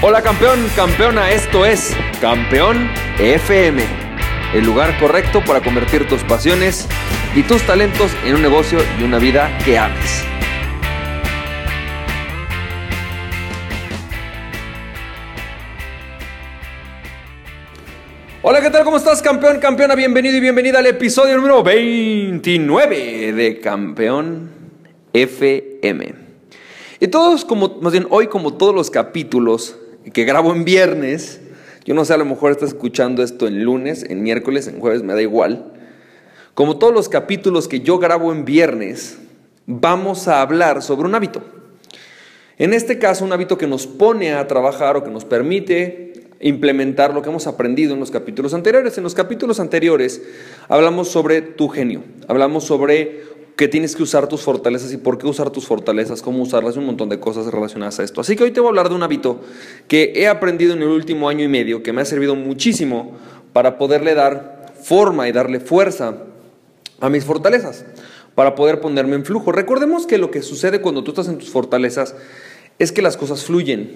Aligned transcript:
Hola 0.00 0.22
campeón, 0.22 0.60
campeona, 0.76 1.32
esto 1.32 1.66
es 1.66 1.92
Campeón 2.20 2.88
FM, 3.18 3.82
el 4.54 4.64
lugar 4.64 4.96
correcto 5.00 5.42
para 5.44 5.60
convertir 5.60 6.06
tus 6.06 6.22
pasiones 6.22 6.86
y 7.34 7.42
tus 7.42 7.62
talentos 7.62 8.12
en 8.24 8.36
un 8.36 8.42
negocio 8.42 8.78
y 9.00 9.02
una 9.02 9.18
vida 9.18 9.50
que 9.64 9.76
ames. 9.76 10.22
Hola, 18.42 18.60
¿qué 18.60 18.70
tal? 18.70 18.84
¿Cómo 18.84 18.98
estás, 18.98 19.20
campeón, 19.20 19.58
campeona? 19.58 19.96
Bienvenido 19.96 20.36
y 20.36 20.40
bienvenida 20.40 20.78
al 20.78 20.86
episodio 20.86 21.34
número 21.34 21.64
29 21.64 23.32
de 23.32 23.58
Campeón 23.58 24.48
FM. 25.12 26.14
Y 27.00 27.08
todos, 27.08 27.44
como, 27.44 27.78
más 27.80 27.92
bien 27.92 28.06
hoy, 28.10 28.28
como 28.28 28.54
todos 28.54 28.72
los 28.72 28.92
capítulos 28.92 29.76
que 30.12 30.24
grabo 30.24 30.52
en 30.52 30.64
viernes, 30.64 31.40
yo 31.84 31.94
no 31.94 32.04
sé, 32.04 32.14
a 32.14 32.18
lo 32.18 32.24
mejor 32.24 32.50
estás 32.50 32.70
escuchando 32.70 33.22
esto 33.22 33.46
en 33.46 33.64
lunes, 33.64 34.04
en 34.08 34.22
miércoles, 34.22 34.68
en 34.68 34.80
jueves, 34.80 35.02
me 35.02 35.14
da 35.14 35.22
igual. 35.22 35.72
Como 36.54 36.78
todos 36.78 36.92
los 36.92 37.08
capítulos 37.08 37.68
que 37.68 37.80
yo 37.80 37.98
grabo 37.98 38.32
en 38.32 38.44
viernes, 38.44 39.18
vamos 39.66 40.28
a 40.28 40.40
hablar 40.40 40.82
sobre 40.82 41.08
un 41.08 41.14
hábito. 41.14 41.42
En 42.58 42.74
este 42.74 42.98
caso, 42.98 43.24
un 43.24 43.32
hábito 43.32 43.56
que 43.56 43.68
nos 43.68 43.86
pone 43.86 44.32
a 44.32 44.48
trabajar 44.48 44.96
o 44.96 45.04
que 45.04 45.10
nos 45.10 45.24
permite 45.24 46.08
implementar 46.40 47.14
lo 47.14 47.22
que 47.22 47.30
hemos 47.30 47.46
aprendido 47.46 47.94
en 47.94 48.00
los 48.00 48.10
capítulos 48.10 48.54
anteriores. 48.54 48.96
En 48.98 49.04
los 49.04 49.14
capítulos 49.14 49.60
anteriores 49.60 50.22
hablamos 50.68 51.08
sobre 51.08 51.42
tu 51.42 51.68
genio, 51.68 52.02
hablamos 52.26 52.64
sobre 52.64 53.22
que 53.58 53.66
tienes 53.66 53.96
que 53.96 54.04
usar 54.04 54.28
tus 54.28 54.42
fortalezas 54.42 54.92
y 54.92 54.98
por 54.98 55.18
qué 55.18 55.26
usar 55.26 55.50
tus 55.50 55.66
fortalezas, 55.66 56.22
cómo 56.22 56.44
usarlas 56.44 56.76
y 56.76 56.78
un 56.78 56.86
montón 56.86 57.08
de 57.08 57.18
cosas 57.18 57.46
relacionadas 57.46 57.98
a 57.98 58.04
esto. 58.04 58.20
Así 58.20 58.36
que 58.36 58.44
hoy 58.44 58.52
te 58.52 58.60
voy 58.60 58.68
a 58.68 58.70
hablar 58.70 58.88
de 58.88 58.94
un 58.94 59.02
hábito 59.02 59.40
que 59.88 60.12
he 60.14 60.28
aprendido 60.28 60.74
en 60.74 60.82
el 60.82 60.86
último 60.86 61.28
año 61.28 61.42
y 61.42 61.48
medio, 61.48 61.82
que 61.82 61.92
me 61.92 62.00
ha 62.00 62.04
servido 62.04 62.36
muchísimo 62.36 63.18
para 63.52 63.76
poderle 63.76 64.14
dar 64.14 64.74
forma 64.80 65.28
y 65.28 65.32
darle 65.32 65.58
fuerza 65.58 66.18
a 67.00 67.08
mis 67.08 67.24
fortalezas, 67.24 67.84
para 68.36 68.54
poder 68.54 68.80
ponerme 68.80 69.16
en 69.16 69.24
flujo. 69.24 69.50
Recordemos 69.50 70.06
que 70.06 70.18
lo 70.18 70.30
que 70.30 70.42
sucede 70.42 70.80
cuando 70.80 71.02
tú 71.02 71.10
estás 71.10 71.26
en 71.26 71.38
tus 71.38 71.50
fortalezas 71.50 72.14
es 72.78 72.92
que 72.92 73.02
las 73.02 73.16
cosas 73.16 73.42
fluyen. 73.42 73.90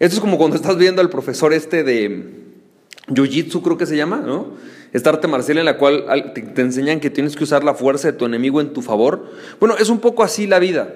Esto 0.00 0.16
es 0.16 0.20
como 0.20 0.36
cuando 0.36 0.54
estás 0.54 0.76
viendo 0.76 1.00
al 1.00 1.08
profesor 1.08 1.54
este 1.54 1.82
de 1.82 2.47
Jiu-Jitsu, 3.08 3.62
creo 3.62 3.76
que 3.76 3.86
se 3.86 3.96
llama, 3.96 4.22
¿no? 4.24 4.54
Esta 4.92 5.10
arte 5.10 5.28
marcial 5.28 5.58
en 5.58 5.66
la 5.66 5.76
cual 5.76 6.32
te, 6.34 6.60
enseñan 6.62 7.00
que 7.00 7.10
tienes 7.10 7.36
que 7.36 7.44
usar 7.44 7.62
la 7.62 7.74
fuerza 7.74 8.10
de 8.10 8.16
tu 8.16 8.24
enemigo 8.24 8.60
en 8.60 8.72
tu 8.72 8.80
favor. 8.80 9.30
Bueno, 9.60 9.76
es 9.78 9.90
un 9.90 9.98
poco 9.98 10.22
así 10.22 10.46
la 10.46 10.58
vida. 10.58 10.94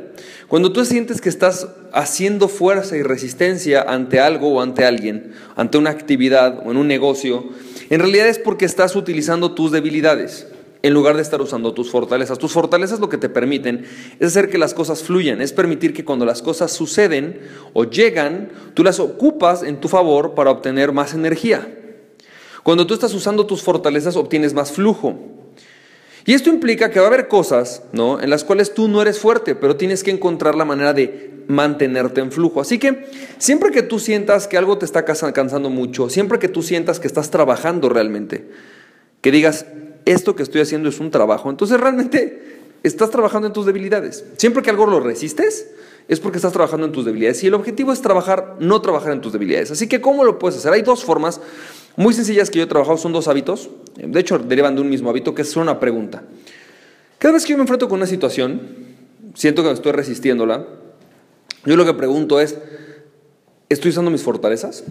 Cuando 0.49 0.73
tú 0.73 0.85
sientes 0.85 1.21
que 1.21 1.29
estás 1.29 1.69
haciendo 1.93 2.49
fuerza 2.49 2.97
y 2.97 3.03
resistencia 3.03 3.83
ante 3.83 4.19
algo 4.19 4.49
o 4.49 4.61
ante 4.63 4.87
alguien, 4.87 5.33
ante 5.57 5.77
una 5.77 5.91
actividad 5.91 6.63
o 6.65 6.71
en 6.71 6.79
un 6.79 6.89
negocio, 6.89 7.45
en 7.91 8.01
realidad 8.01 8.29
es 8.29 8.39
porque 8.39 8.65
estás 8.65 8.97
utilizando 8.97 9.53
tus 9.53 9.73
debilidades 9.73 10.47
en 10.83 10.95
lugar 10.95 11.17
de 11.17 11.23
estar 11.23 11.41
usando 11.41 11.75
tus 11.75 11.91
fortalezas. 11.91 12.39
Tus 12.39 12.53
fortalezas 12.53 12.99
lo 12.99 13.11
que 13.11 13.19
te 13.19 13.29
permiten 13.29 13.85
es 14.19 14.29
hacer 14.29 14.49
que 14.49 14.59
las 14.59 14.75
cosas 14.75 15.03
fluyan, 15.03 15.43
es 15.43 15.53
permitir 15.53 15.93
que 15.93 16.05
cuando 16.05 16.25
las 16.25 16.41
cosas 16.41 16.73
suceden 16.73 17.41
o 17.75 17.85
llegan, 17.85 18.51
tú 18.75 18.83
las 18.83 19.01
ocupas 19.01 19.63
en 19.63 19.81
tu 19.81 19.89
favor 19.89 20.35
para 20.35 20.51
obtener 20.51 20.93
más 20.93 21.15
energía. 21.15 21.79
Cuando 22.63 22.87
tú 22.87 22.95
estás 22.95 23.13
usando 23.15 23.47
tus 23.47 23.63
fortalezas 23.63 24.17
obtienes 24.17 24.55
más 24.55 24.73
flujo. 24.73 25.19
Y 26.25 26.35
esto 26.35 26.51
implica 26.51 26.91
que 26.91 27.01
va 27.01 27.07
a 27.07 27.09
haber 27.09 27.27
cosas, 27.27 27.83
¿no? 27.93 28.21
En 28.21 28.31
las 28.31 28.45
cuales 28.45 28.75
tú 28.75 28.87
no 28.87 29.03
eres 29.03 29.19
fuerte, 29.19 29.57
pero 29.57 29.77
tienes 29.77 30.05
que 30.05 30.13
encontrar 30.13 30.55
la 30.55 30.65
manera 30.65 30.93
de 30.93 31.33
mantenerte 31.49 32.21
en 32.21 32.31
flujo. 32.31 32.61
Así 32.61 32.79
que 32.79 33.07
siempre 33.39 33.73
que 33.73 33.83
tú 33.83 33.99
sientas 33.99 34.47
que 34.47 34.57
algo 34.57 34.79
te 34.79 34.85
está 34.85 35.05
cansando 35.05 35.69
mucho, 35.69 36.09
siempre 36.09 36.39
que 36.39 36.48
tú 36.48 36.63
sientas 36.63 37.01
que 37.01 37.09
estás 37.09 37.31
trabajando 37.31 37.89
realmente, 37.89 38.48
que 39.20 39.33
digas, 39.33 39.67
esto 40.05 40.36
que 40.36 40.45
estoy 40.45 40.61
haciendo 40.61 40.89
es 40.89 41.01
un 41.01 41.11
trabajo, 41.11 41.51
entonces 41.51 41.81
realmente 41.81 42.61
estás 42.85 43.11
trabajando 43.11 43.48
en 43.48 43.53
tus 43.53 43.67
debilidades. 43.67 44.25
Siempre 44.36 44.63
que 44.63 44.70
algo 44.70 44.86
lo 44.86 45.01
resistes, 45.01 45.69
es 46.09 46.20
porque 46.20 46.39
estás 46.39 46.53
trabajando 46.53 46.86
en 46.86 46.92
tus 46.92 47.05
debilidades. 47.05 47.42
Y 47.45 47.47
el 47.47 47.55
objetivo 47.55 47.92
es 47.92 48.03
trabajar, 48.03 48.57
no 48.59 48.81
trabajar 48.81 49.13
en 49.13 49.20
tus 49.20 49.33
debilidades. 49.33 49.70
Así 49.70 49.89
que, 49.89 50.01
¿cómo 50.01 50.25
lo 50.25 50.39
puedes 50.39 50.59
hacer? 50.59 50.73
Hay 50.73 50.83
dos 50.83 51.05
formas 51.05 51.41
muy 51.97 52.14
sencillas 52.14 52.51
que 52.51 52.58
yo 52.58 52.64
he 52.64 52.69
trabajado, 52.69 52.97
son 52.97 53.13
dos 53.13 53.29
hábitos. 53.29 53.70
De 53.97 54.20
hecho, 54.20 54.39
derivan 54.39 54.75
de 54.75 54.80
un 54.80 54.89
mismo 54.89 55.11
hábito, 55.11 55.35
que 55.35 55.42
es 55.42 55.57
una 55.57 55.79
pregunta. 55.79 56.23
Cada 57.19 57.35
vez 57.35 57.45
que 57.45 57.51
yo 57.51 57.57
me 57.57 57.63
enfrento 57.63 57.89
con 57.89 57.98
una 57.98 58.07
situación, 58.07 58.61
siento 59.35 59.63
que 59.63 59.70
estoy 59.70 59.92
resistiéndola, 59.92 60.67
yo 61.64 61.77
lo 61.77 61.85
que 61.85 61.95
pregunto 61.95 62.41
es, 62.41 62.58
¿estoy 63.69 63.91
usando 63.91 64.11
mis 64.11 64.23
fortalezas? 64.23 64.85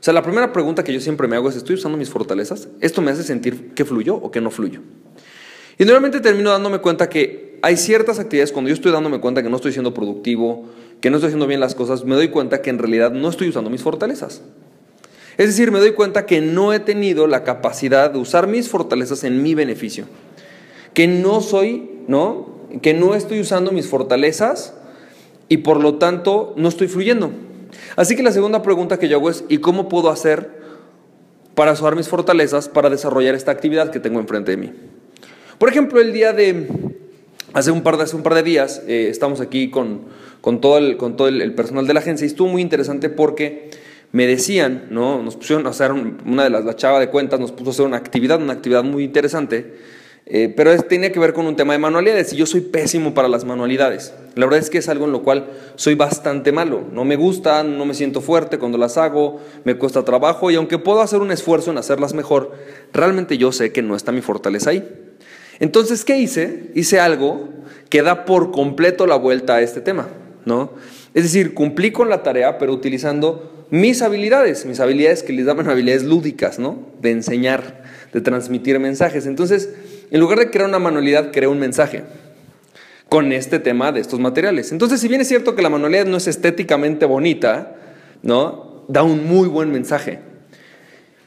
O 0.00 0.02
sea, 0.06 0.14
la 0.14 0.22
primera 0.22 0.52
pregunta 0.52 0.84
que 0.84 0.92
yo 0.92 1.00
siempre 1.00 1.28
me 1.28 1.36
hago 1.36 1.48
es, 1.48 1.56
¿estoy 1.56 1.74
usando 1.74 1.98
mis 1.98 2.08
fortalezas? 2.08 2.68
¿Esto 2.80 3.02
me 3.02 3.10
hace 3.10 3.22
sentir 3.22 3.74
que 3.74 3.84
fluyó 3.84 4.14
o 4.14 4.30
que 4.30 4.40
no 4.40 4.50
fluyó? 4.50 4.80
Y 5.78 5.84
normalmente 5.84 6.20
termino 6.20 6.50
dándome 6.50 6.78
cuenta 6.78 7.08
que 7.08 7.58
hay 7.62 7.76
ciertas 7.76 8.18
actividades, 8.18 8.52
cuando 8.52 8.68
yo 8.68 8.74
estoy 8.74 8.92
dándome 8.92 9.20
cuenta 9.20 9.42
que 9.42 9.50
no 9.50 9.56
estoy 9.56 9.72
siendo 9.72 9.92
productivo, 9.92 10.64
que 11.00 11.10
no 11.10 11.16
estoy 11.16 11.28
haciendo 11.28 11.46
bien 11.46 11.60
las 11.60 11.74
cosas, 11.74 12.04
me 12.04 12.14
doy 12.14 12.28
cuenta 12.28 12.62
que 12.62 12.70
en 12.70 12.78
realidad 12.78 13.10
no 13.10 13.28
estoy 13.28 13.48
usando 13.48 13.68
mis 13.68 13.82
fortalezas. 13.82 14.42
Es 15.38 15.48
decir, 15.48 15.70
me 15.70 15.78
doy 15.78 15.92
cuenta 15.92 16.26
que 16.26 16.40
no 16.40 16.72
he 16.72 16.80
tenido 16.80 17.26
la 17.26 17.44
capacidad 17.44 18.10
de 18.10 18.18
usar 18.18 18.46
mis 18.46 18.68
fortalezas 18.68 19.24
en 19.24 19.42
mi 19.42 19.54
beneficio. 19.54 20.06
Que 20.94 21.06
no 21.06 21.40
soy, 21.40 21.90
¿no? 22.08 22.68
Que 22.80 22.94
no 22.94 23.14
estoy 23.14 23.40
usando 23.40 23.70
mis 23.70 23.86
fortalezas 23.86 24.74
y 25.48 25.58
por 25.58 25.80
lo 25.80 25.96
tanto 25.96 26.54
no 26.56 26.68
estoy 26.68 26.88
fluyendo. 26.88 27.30
Así 27.96 28.16
que 28.16 28.22
la 28.22 28.32
segunda 28.32 28.62
pregunta 28.62 28.98
que 28.98 29.08
yo 29.08 29.18
hago 29.18 29.30
es, 29.30 29.44
¿y 29.48 29.58
cómo 29.58 29.88
puedo 29.88 30.10
hacer 30.10 30.64
para 31.54 31.72
usar 31.72 31.96
mis 31.96 32.08
fortalezas 32.08 32.68
para 32.68 32.90
desarrollar 32.90 33.34
esta 33.34 33.50
actividad 33.50 33.90
que 33.90 34.00
tengo 34.00 34.20
enfrente 34.20 34.52
de 34.52 34.56
mí? 34.56 34.72
Por 35.58 35.68
ejemplo, 35.68 36.00
el 36.00 36.12
día 36.12 36.32
de, 36.32 36.66
hace 37.52 37.70
un 37.70 37.82
par 37.82 37.96
de, 37.96 38.42
días, 38.42 38.82
eh, 38.86 39.08
estamos 39.10 39.40
aquí 39.40 39.70
con, 39.70 40.02
con 40.40 40.60
todo, 40.60 40.78
el, 40.78 40.96
con 40.96 41.16
todo 41.16 41.28
el, 41.28 41.54
personal 41.54 41.86
de 41.86 41.94
la 41.94 42.00
agencia 42.00 42.24
y 42.24 42.28
estuvo 42.28 42.48
muy 42.48 42.62
interesante 42.62 43.08
porque 43.08 43.70
me 44.12 44.26
decían, 44.26 44.86
¿no? 44.90 45.22
Nos 45.22 45.36
pusieron 45.36 45.66
a 45.66 45.70
hacer, 45.70 45.92
una 45.92 46.44
de 46.44 46.50
las, 46.50 46.64
la 46.64 46.76
chava 46.76 47.00
de 47.00 47.08
cuentas 47.08 47.40
nos 47.40 47.52
puso 47.52 47.70
a 47.70 47.72
hacer 47.72 47.86
una 47.86 47.96
actividad, 47.96 48.40
una 48.40 48.54
actividad 48.54 48.84
muy 48.84 49.04
interesante, 49.04 49.74
eh, 50.28 50.52
pero 50.56 50.76
tenía 50.82 51.12
que 51.12 51.20
ver 51.20 51.32
con 51.32 51.46
un 51.46 51.54
tema 51.54 51.72
de 51.72 51.78
manualidades 51.78 52.32
y 52.32 52.36
yo 52.36 52.46
soy 52.46 52.60
pésimo 52.60 53.14
para 53.14 53.28
las 53.28 53.44
manualidades. 53.44 54.12
La 54.34 54.46
verdad 54.46 54.58
es 54.58 54.70
que 54.70 54.78
es 54.78 54.88
algo 54.88 55.04
en 55.04 55.12
lo 55.12 55.22
cual 55.22 55.46
soy 55.76 55.94
bastante 55.94 56.50
malo. 56.50 56.82
No 56.92 57.04
me 57.04 57.14
gusta, 57.14 57.62
no 57.62 57.84
me 57.84 57.94
siento 57.94 58.20
fuerte 58.20 58.58
cuando 58.58 58.76
las 58.76 58.96
hago, 58.98 59.40
me 59.64 59.76
cuesta 59.76 60.04
trabajo 60.04 60.50
y 60.50 60.56
aunque 60.56 60.78
puedo 60.78 61.00
hacer 61.00 61.20
un 61.20 61.30
esfuerzo 61.30 61.70
en 61.70 61.78
hacerlas 61.78 62.12
mejor, 62.12 62.52
realmente 62.92 63.38
yo 63.38 63.52
sé 63.52 63.70
que 63.70 63.82
no 63.82 63.94
está 63.94 64.10
mi 64.10 64.20
fortaleza 64.20 64.70
ahí. 64.70 64.88
Entonces, 65.60 66.04
¿qué 66.04 66.18
hice? 66.18 66.70
Hice 66.74 66.98
algo 66.98 67.48
que 67.88 68.02
da 68.02 68.24
por 68.24 68.50
completo 68.50 69.06
la 69.06 69.16
vuelta 69.16 69.54
a 69.54 69.62
este 69.62 69.80
tema, 69.80 70.08
¿no? 70.44 70.72
Es 71.14 71.22
decir, 71.22 71.54
cumplí 71.54 71.92
con 71.92 72.08
la 72.08 72.22
tarea, 72.22 72.58
pero 72.58 72.72
utilizando 72.72 73.55
mis 73.70 74.02
habilidades, 74.02 74.66
mis 74.66 74.80
habilidades 74.80 75.22
que 75.22 75.32
les 75.32 75.46
llaman 75.46 75.68
habilidades 75.68 76.04
lúdicas, 76.04 76.58
¿no? 76.58 76.78
De 77.00 77.10
enseñar, 77.10 77.84
de 78.12 78.20
transmitir 78.20 78.78
mensajes. 78.78 79.26
Entonces, 79.26 79.70
en 80.10 80.20
lugar 80.20 80.38
de 80.38 80.50
crear 80.50 80.68
una 80.68 80.78
manualidad, 80.78 81.32
creé 81.32 81.48
un 81.48 81.58
mensaje 81.58 82.04
con 83.08 83.32
este 83.32 83.58
tema 83.58 83.92
de 83.92 84.00
estos 84.00 84.20
materiales. 84.20 84.72
Entonces, 84.72 85.00
si 85.00 85.08
bien 85.08 85.20
es 85.20 85.28
cierto 85.28 85.54
que 85.54 85.62
la 85.62 85.70
manualidad 85.70 86.06
no 86.06 86.16
es 86.16 86.26
estéticamente 86.26 87.06
bonita, 87.06 87.76
¿no? 88.22 88.84
Da 88.88 89.02
un 89.02 89.26
muy 89.26 89.48
buen 89.48 89.72
mensaje. 89.72 90.20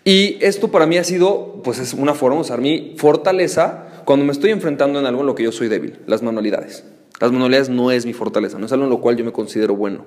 Y 0.03 0.37
esto 0.41 0.71
para 0.71 0.85
mí 0.85 0.97
ha 0.97 1.03
sido, 1.03 1.61
pues 1.63 1.79
es 1.79 1.93
una 1.93 2.13
forma 2.13 2.37
de 2.37 2.41
usar 2.41 2.61
mi 2.61 2.95
fortaleza 2.97 3.87
cuando 4.05 4.25
me 4.25 4.31
estoy 4.31 4.51
enfrentando 4.51 4.99
en 4.99 5.05
algo 5.05 5.21
en 5.21 5.27
lo 5.27 5.35
que 5.35 5.43
yo 5.43 5.51
soy 5.51 5.67
débil, 5.67 5.99
las 6.07 6.23
manualidades. 6.23 6.83
Las 7.19 7.31
manualidades 7.31 7.69
no 7.69 7.91
es 7.91 8.05
mi 8.05 8.13
fortaleza, 8.13 8.57
no 8.57 8.65
es 8.65 8.71
algo 8.71 8.85
en 8.85 8.89
lo 8.89 9.01
cual 9.01 9.17
yo 9.17 9.25
me 9.25 9.31
considero 9.31 9.75
bueno. 9.75 10.05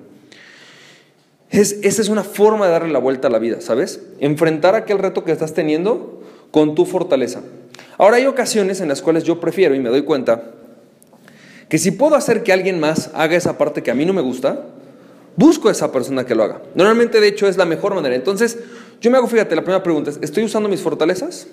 Es, 1.53 1.77
esa 1.83 2.01
es 2.01 2.09
una 2.09 2.23
forma 2.23 2.65
de 2.65 2.71
darle 2.71 2.91
la 2.91 2.97
vuelta 2.97 3.27
a 3.27 3.31
la 3.31 3.37
vida, 3.37 3.61
¿sabes? 3.61 4.01
Enfrentar 4.19 4.73
aquel 4.73 4.97
reto 4.97 5.23
que 5.23 5.31
estás 5.31 5.53
teniendo 5.53 6.23
con 6.49 6.73
tu 6.73 6.85
fortaleza. 6.85 7.41
Ahora 7.99 8.17
hay 8.17 8.25
ocasiones 8.25 8.81
en 8.81 8.87
las 8.87 9.03
cuales 9.03 9.23
yo 9.23 9.39
prefiero 9.39 9.75
y 9.75 9.79
me 9.79 9.89
doy 9.89 10.01
cuenta 10.01 10.45
que 11.69 11.77
si 11.77 11.91
puedo 11.91 12.15
hacer 12.15 12.41
que 12.41 12.53
alguien 12.53 12.79
más 12.79 13.11
haga 13.13 13.35
esa 13.35 13.59
parte 13.59 13.83
que 13.83 13.91
a 13.91 13.93
mí 13.93 14.03
no 14.03 14.13
me 14.13 14.23
gusta, 14.23 14.65
busco 15.35 15.69
a 15.69 15.73
esa 15.73 15.91
persona 15.91 16.25
que 16.25 16.33
lo 16.33 16.41
haga. 16.41 16.63
Normalmente, 16.73 17.19
de 17.19 17.27
hecho, 17.27 17.47
es 17.47 17.55
la 17.55 17.65
mejor 17.65 17.93
manera. 17.93 18.15
Entonces, 18.15 18.57
yo 18.99 19.11
me 19.11 19.17
hago, 19.17 19.27
fíjate, 19.27 19.55
la 19.55 19.61
primera 19.61 19.83
pregunta 19.83 20.09
es, 20.09 20.17
¿estoy 20.23 20.43
usando 20.43 20.67
mis 20.69 20.81
fortalezas? 20.81 21.45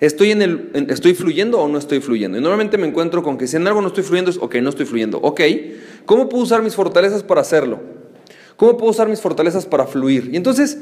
¿Estoy, 0.00 0.32
en 0.32 0.42
el, 0.42 0.88
¿Estoy 0.90 1.14
fluyendo 1.14 1.60
o 1.60 1.68
no 1.68 1.78
estoy 1.78 2.00
fluyendo? 2.00 2.36
Y 2.36 2.40
normalmente 2.40 2.78
me 2.78 2.88
encuentro 2.88 3.22
con 3.22 3.38
que 3.38 3.46
si 3.46 3.56
en 3.56 3.68
algo 3.68 3.80
no 3.80 3.86
estoy 3.86 4.02
fluyendo 4.02 4.32
es, 4.32 4.38
ok, 4.38 4.56
no 4.56 4.70
estoy 4.70 4.86
fluyendo. 4.86 5.20
Ok, 5.22 5.40
¿cómo 6.04 6.28
puedo 6.28 6.42
usar 6.42 6.62
mis 6.62 6.74
fortalezas 6.74 7.22
para 7.22 7.42
hacerlo? 7.42 7.95
¿Cómo 8.56 8.76
puedo 8.76 8.90
usar 8.90 9.08
mis 9.08 9.20
fortalezas 9.20 9.66
para 9.66 9.86
fluir? 9.86 10.30
Y 10.32 10.36
entonces 10.36 10.78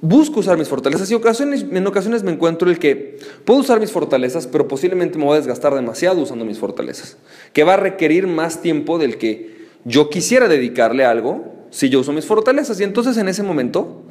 busco 0.00 0.40
usar 0.40 0.58
mis 0.58 0.68
fortalezas 0.68 1.08
y 1.10 1.14
en 1.14 1.86
ocasiones 1.86 2.22
me 2.24 2.32
encuentro 2.32 2.68
el 2.68 2.78
que 2.80 3.18
puedo 3.44 3.60
usar 3.60 3.78
mis 3.78 3.92
fortalezas, 3.92 4.48
pero 4.48 4.66
posiblemente 4.66 5.16
me 5.16 5.24
voy 5.24 5.34
a 5.34 5.36
desgastar 5.36 5.74
demasiado 5.74 6.20
usando 6.20 6.44
mis 6.44 6.58
fortalezas, 6.58 7.16
que 7.52 7.62
va 7.62 7.74
a 7.74 7.76
requerir 7.76 8.26
más 8.26 8.60
tiempo 8.60 8.98
del 8.98 9.16
que 9.16 9.68
yo 9.84 10.10
quisiera 10.10 10.48
dedicarle 10.48 11.04
a 11.04 11.10
algo 11.10 11.54
si 11.70 11.88
yo 11.88 12.00
uso 12.00 12.12
mis 12.12 12.26
fortalezas. 12.26 12.80
Y 12.80 12.84
entonces 12.84 13.16
en 13.16 13.28
ese 13.28 13.42
momento 13.42 14.02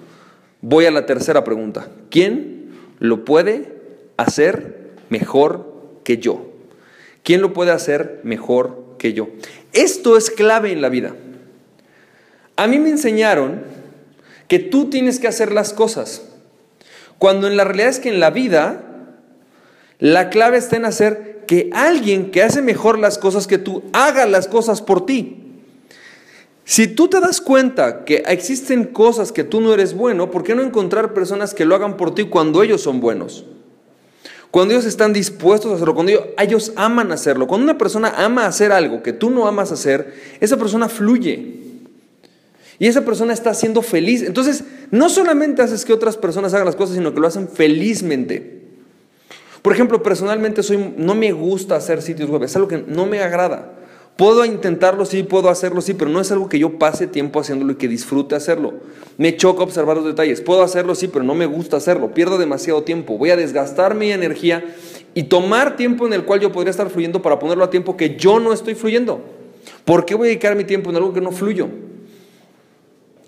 voy 0.62 0.86
a 0.86 0.92
la 0.92 1.06
tercera 1.06 1.44
pregunta. 1.44 1.90
¿Quién 2.10 2.70
lo 3.00 3.26
puede 3.26 3.74
hacer 4.18 4.92
mejor 5.10 5.74
que 6.04 6.18
yo? 6.18 6.46
¿Quién 7.24 7.42
lo 7.42 7.54
puede 7.54 7.72
hacer 7.72 8.22
mejor 8.24 8.96
que 8.98 9.14
yo? 9.14 9.28
Esto 9.74 10.18
es 10.18 10.32
clave 10.32 10.72
en 10.72 10.82
la 10.82 10.90
vida. 10.90 11.16
A 12.56 12.68
mí 12.68 12.80
me 12.80 12.90
enseñaron 12.90 13.62
que 14.48 14.60
tú 14.60 14.90
tienes 14.90 15.20
que 15.20 15.28
hacer 15.28 15.52
las 15.52 15.74
cosas, 15.74 16.24
cuando 17.18 17.48
en 17.48 17.58
la 17.58 17.64
realidad 17.64 17.90
es 17.90 18.00
que 18.00 18.10
en 18.10 18.20
la 18.20 18.30
vida 18.30 18.84
la 20.00 20.30
clave 20.30 20.58
está 20.58 20.78
en 20.78 20.86
hacer 20.86 21.44
que 21.48 21.70
alguien 21.74 22.32
que 22.32 22.44
hace 22.44 22.62
mejor 22.62 22.98
las 22.98 23.18
cosas 23.18 23.48
que 23.48 23.58
tú 23.58 23.84
haga 23.94 24.26
las 24.26 24.48
cosas 24.48 24.82
por 24.82 25.06
ti. 25.06 25.38
Si 26.66 26.88
tú 26.88 27.08
te 27.08 27.20
das 27.20 27.42
cuenta 27.42 28.06
que 28.06 28.24
existen 28.28 28.86
cosas 28.86 29.32
que 29.32 29.44
tú 29.44 29.62
no 29.62 29.74
eres 29.74 29.94
bueno, 29.94 30.32
¿por 30.32 30.44
qué 30.44 30.56
no 30.56 30.62
encontrar 30.62 31.14
personas 31.14 31.54
que 31.54 31.66
lo 31.66 31.76
hagan 31.76 31.98
por 31.98 32.16
ti 32.16 32.26
cuando 32.26 32.64
ellos 32.64 32.82
son 32.82 33.00
buenos? 33.00 33.46
Cuando 34.52 34.74
ellos 34.74 34.86
están 34.86 35.14
dispuestos 35.14 35.72
a 35.72 35.76
hacerlo, 35.76 35.96
cuando 35.96 36.12
ellos, 36.38 36.74
aman 36.76 37.12
hacerlo. 37.12 37.48
Cuando 37.48 37.64
una 37.64 37.78
persona 37.78 38.14
ama 38.18 38.46
hacer 38.46 38.72
algo 38.74 39.02
que 39.02 39.14
tú 39.14 39.30
no 39.30 39.48
amas 39.48 39.72
hacer, 39.72 40.14
esa 40.42 40.58
persona 40.58 40.90
fluye. 40.90 41.71
Y 42.82 42.88
esa 42.88 43.06
persona 43.06 43.32
está 43.32 43.54
siendo 43.54 43.84
feliz. 43.84 44.24
Entonces, 44.24 44.64
no 44.90 45.08
solamente 45.08 45.62
haces 45.62 45.86
que 45.86 45.94
otras 45.94 46.18
personas 46.18 46.56
hagan 46.56 46.66
las 46.66 46.76
cosas, 46.76 46.96
sino 46.96 47.14
que 47.14 47.20
lo 47.20 47.28
hacen 47.28 47.48
felizmente. 47.48 48.64
Por 49.62 49.72
ejemplo, 49.72 50.02
personalmente 50.02 50.64
soy, 50.64 50.96
no 50.98 51.14
me 51.14 51.32
gusta 51.32 51.76
hacer 51.76 52.02
sitios 52.02 52.28
web, 52.32 52.42
es 52.42 52.56
algo 52.56 52.68
que 52.68 52.84
no 52.88 53.06
me 53.06 53.22
agrada. 53.22 53.74
Puedo 54.18 54.44
intentarlo, 54.46 55.06
sí, 55.06 55.22
puedo 55.22 55.50
hacerlo, 55.50 55.82
sí, 55.82 55.94
pero 55.94 56.10
no 56.10 56.22
es 56.22 56.32
algo 56.32 56.50
que 56.50 56.58
yo 56.58 56.80
pase 56.80 57.06
tiempo 57.06 57.40
haciéndolo 57.40 57.74
y 57.74 57.76
que 57.76 57.88
disfrute 57.88 58.34
hacerlo. 58.34 58.74
Me 59.20 59.38
choca 59.38 59.62
observar 59.62 59.98
los 59.98 60.06
detalles. 60.08 60.42
Puedo 60.42 60.64
hacerlo, 60.64 60.96
sí, 60.96 61.08
pero 61.08 61.24
no 61.24 61.36
me 61.36 61.46
gusta 61.46 61.78
hacerlo. 61.78 62.16
Pierdo 62.16 62.40
demasiado 62.40 62.82
tiempo. 62.82 63.16
Voy 63.16 63.30
a 63.30 63.38
desgastar 63.38 63.94
mi 63.94 64.12
energía 64.12 64.66
y 65.14 65.22
tomar 65.22 65.76
tiempo 65.76 66.08
en 66.08 66.14
el 66.14 66.26
cual 66.26 66.40
yo 66.40 66.52
podría 66.52 66.72
estar 66.72 66.90
fluyendo 66.90 67.22
para 67.22 67.38
ponerlo 67.38 67.64
a 67.64 67.70
tiempo 67.70 67.96
que 67.96 68.16
yo 68.16 68.40
no 68.40 68.52
estoy 68.52 68.74
fluyendo. 68.74 69.22
¿Por 69.86 70.04
qué 70.04 70.16
voy 70.16 70.30
a 70.30 70.30
dedicar 70.30 70.56
mi 70.56 70.64
tiempo 70.64 70.90
en 70.90 70.96
algo 70.96 71.14
que 71.14 71.22
no 71.22 71.32
fluyo? 71.32 71.68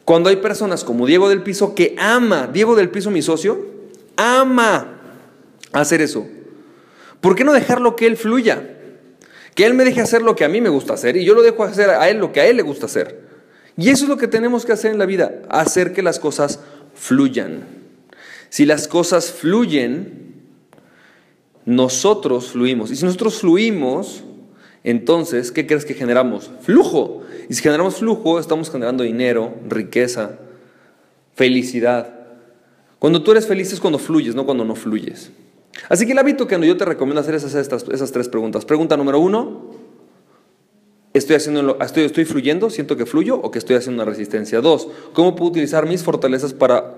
Cuando 0.05 0.29
hay 0.29 0.37
personas 0.37 0.83
como 0.83 1.05
Diego 1.05 1.29
del 1.29 1.43
Piso 1.43 1.75
que 1.75 1.95
ama, 1.97 2.47
Diego 2.51 2.75
del 2.75 2.89
Piso, 2.89 3.09
mi 3.09 3.21
socio, 3.21 3.65
ama 4.17 4.99
hacer 5.71 6.01
eso. 6.01 6.27
¿Por 7.21 7.35
qué 7.35 7.43
no 7.43 7.53
dejarlo 7.53 7.95
que 7.95 8.05
él 8.05 8.17
fluya? 8.17 8.69
Que 9.55 9.65
él 9.65 9.73
me 9.73 9.85
deje 9.85 10.01
hacer 10.01 10.21
lo 10.21 10.35
que 10.35 10.43
a 10.43 10.49
mí 10.49 10.59
me 10.59 10.69
gusta 10.69 10.93
hacer 10.93 11.15
y 11.15 11.23
yo 11.23 11.33
lo 11.33 11.41
dejo 11.41 11.63
hacer 11.63 11.89
a 11.89 12.09
él 12.09 12.17
lo 12.17 12.31
que 12.33 12.41
a 12.41 12.47
él 12.47 12.57
le 12.57 12.63
gusta 12.63 12.87
hacer. 12.87 13.21
Y 13.77 13.89
eso 13.89 14.03
es 14.03 14.09
lo 14.09 14.17
que 14.17 14.27
tenemos 14.27 14.65
que 14.65 14.73
hacer 14.73 14.91
en 14.91 14.97
la 14.97 15.05
vida, 15.05 15.41
hacer 15.49 15.93
que 15.93 16.03
las 16.03 16.19
cosas 16.19 16.59
fluyan. 16.93 17.63
Si 18.49 18.65
las 18.65 18.87
cosas 18.87 19.31
fluyen, 19.31 20.35
nosotros 21.65 22.51
fluimos. 22.51 22.91
Y 22.91 22.95
si 22.95 23.05
nosotros 23.05 23.39
fluimos, 23.39 24.23
entonces, 24.83 25.51
¿qué 25.51 25.65
crees 25.65 25.85
que 25.85 25.93
generamos? 25.93 26.51
Flujo. 26.61 27.21
Y 27.49 27.53
si 27.53 27.63
generamos 27.63 27.95
flujo, 27.95 28.39
estamos 28.39 28.69
generando 28.69 29.03
dinero, 29.03 29.53
riqueza, 29.67 30.39
felicidad. 31.35 32.13
Cuando 32.99 33.23
tú 33.23 33.31
eres 33.31 33.47
feliz 33.47 33.71
es 33.71 33.79
cuando 33.79 33.99
fluyes, 33.99 34.35
no 34.35 34.45
cuando 34.45 34.65
no 34.65 34.75
fluyes. 34.75 35.31
Así 35.89 36.05
que 36.05 36.11
el 36.11 36.19
hábito 36.19 36.47
que 36.47 36.59
yo 36.67 36.77
te 36.77 36.85
recomiendo 36.85 37.21
hacer 37.21 37.35
es 37.35 37.43
hacer 37.43 37.61
estas, 37.61 37.85
esas 37.89 38.11
tres 38.11 38.27
preguntas. 38.27 38.65
Pregunta 38.65 38.97
número 38.97 39.19
uno, 39.19 39.71
¿estoy, 41.13 41.37
haciendo, 41.37 41.77
estoy, 41.81 42.03
¿estoy 42.03 42.25
fluyendo? 42.25 42.69
¿Siento 42.69 42.95
que 42.95 43.05
fluyo 43.05 43.37
o 43.37 43.51
que 43.51 43.59
estoy 43.59 43.77
haciendo 43.77 44.03
una 44.03 44.09
resistencia? 44.09 44.61
Dos, 44.61 44.87
¿cómo 45.13 45.35
puedo 45.35 45.51
utilizar 45.51 45.87
mis 45.87 46.03
fortalezas 46.03 46.53
para 46.53 46.92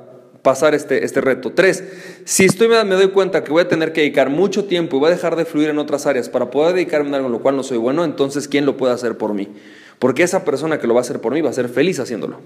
pasar 0.46 0.76
este, 0.76 1.04
este 1.04 1.22
reto? 1.22 1.52
Tres, 1.52 1.84
si 2.24 2.46
estoy, 2.46 2.68
me, 2.68 2.84
doy 2.84 3.10
cuenta 3.10 3.44
que 3.44 3.52
voy 3.52 3.64
a 3.64 3.68
tener 3.68 3.94
que 3.94 4.02
dedicar 4.02 4.30
mucho 4.30 4.66
tiempo 4.66 4.96
y 4.96 5.00
voy 5.00 5.08
a 5.08 5.16
dejar 5.16 5.36
de 5.36 5.44
fluir 5.44 5.70
en 5.70 5.80
otras 5.80 6.06
áreas 6.06 6.30
para 6.30 6.52
poder 6.52 6.76
dedicarme 6.76 7.14
a 7.14 7.16
algo 7.16 7.26
en 7.30 7.34
lo 7.34 7.42
cual 7.42 7.56
no 7.56 7.64
soy 7.64 7.80
bueno, 7.80 8.06
entonces 8.06 8.48
¿quién 8.48 8.64
lo 8.68 8.78
puede 8.78 8.94
hacer 8.94 9.18
por 9.18 9.34
mí? 9.34 9.50
Porque 9.98 10.22
esa 10.22 10.46
persona 10.46 10.78
que 10.78 10.86
lo 10.86 10.94
va 10.94 11.00
a 11.00 11.02
hacer 11.02 11.20
por 11.20 11.34
mí 11.34 11.42
va 11.42 11.50
a 11.50 11.54
ser 11.54 11.68
feliz 11.68 12.00
haciéndolo. 12.00 12.38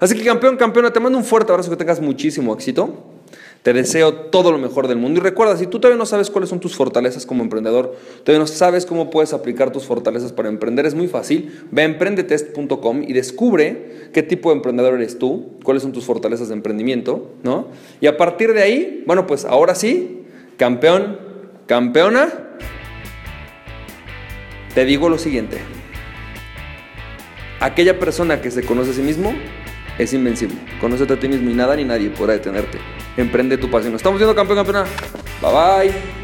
Así 0.00 0.14
que 0.14 0.22
campeón, 0.22 0.58
campeona, 0.58 0.92
te 0.92 1.00
mando 1.00 1.16
un 1.16 1.24
fuerte 1.24 1.50
abrazo, 1.50 1.70
que 1.70 1.76
tengas 1.76 1.98
muchísimo 1.98 2.52
éxito. 2.52 3.13
Te 3.64 3.72
deseo 3.72 4.12
todo 4.12 4.52
lo 4.52 4.58
mejor 4.58 4.88
del 4.88 4.98
mundo. 4.98 5.20
Y 5.20 5.22
recuerda, 5.22 5.56
si 5.56 5.66
tú 5.66 5.80
todavía 5.80 5.96
no 5.96 6.04
sabes 6.04 6.28
cuáles 6.28 6.50
son 6.50 6.60
tus 6.60 6.76
fortalezas 6.76 7.24
como 7.24 7.42
emprendedor, 7.42 7.96
todavía 8.22 8.40
no 8.40 8.46
sabes 8.46 8.84
cómo 8.84 9.08
puedes 9.08 9.32
aplicar 9.32 9.72
tus 9.72 9.84
fortalezas 9.84 10.34
para 10.34 10.50
emprender, 10.50 10.84
es 10.84 10.94
muy 10.94 11.08
fácil. 11.08 11.66
Ve 11.70 11.80
a 11.80 11.84
emprendetest.com 11.86 13.02
y 13.04 13.14
descubre 13.14 14.10
qué 14.12 14.22
tipo 14.22 14.50
de 14.50 14.56
emprendedor 14.56 14.92
eres 14.92 15.18
tú, 15.18 15.54
cuáles 15.64 15.82
son 15.82 15.92
tus 15.92 16.04
fortalezas 16.04 16.48
de 16.48 16.54
emprendimiento, 16.54 17.30
¿no? 17.42 17.68
Y 18.02 18.06
a 18.06 18.18
partir 18.18 18.52
de 18.52 18.60
ahí, 18.60 19.02
bueno, 19.06 19.26
pues 19.26 19.46
ahora 19.46 19.74
sí, 19.74 20.24
campeón, 20.58 21.18
campeona, 21.64 22.58
te 24.74 24.84
digo 24.84 25.08
lo 25.08 25.16
siguiente. 25.16 25.56
Aquella 27.60 27.98
persona 27.98 28.42
que 28.42 28.50
se 28.50 28.62
conoce 28.62 28.90
a 28.90 28.92
sí 28.92 29.00
mismo 29.00 29.32
es 29.98 30.12
invencible. 30.12 30.56
Conócete 30.82 31.14
a 31.14 31.18
ti 31.18 31.28
mismo 31.28 31.50
y 31.50 31.54
nada 31.54 31.76
ni 31.76 31.84
nadie 31.84 32.10
podrá 32.10 32.34
detenerte. 32.34 32.76
Emprende 33.16 33.56
tu 33.58 33.70
pasión. 33.70 33.94
Estamos 33.94 34.18
viendo 34.18 34.34
campeón, 34.34 34.58
campeona. 34.58 34.84
Bye 35.40 35.52
bye. 35.90 36.23